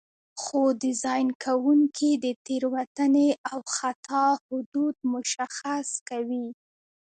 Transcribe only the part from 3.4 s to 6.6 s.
او خطا حدود مشخص کوي.